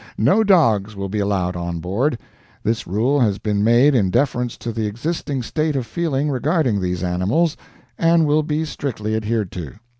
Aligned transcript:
No 0.17 0.43
dogs 0.43 0.95
will 0.95 1.09
be 1.09 1.19
allowed 1.19 1.55
on 1.55 1.79
board. 1.79 2.17
This 2.63 2.87
rule 2.87 3.19
has 3.19 3.37
been 3.37 3.63
made 3.63 3.93
in 3.93 4.09
deference 4.09 4.57
to 4.57 4.71
the 4.71 4.87
existing 4.87 5.43
state 5.43 5.75
of 5.75 5.85
feeling 5.85 6.31
regarding 6.31 6.81
these 6.81 7.03
animals, 7.03 7.55
and 7.99 8.25
will 8.25 8.41
be 8.41 8.65
strictly 8.65 9.15
adhered 9.15 9.51
to. 9.51 9.73